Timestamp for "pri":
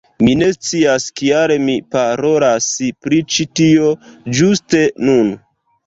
3.05-3.23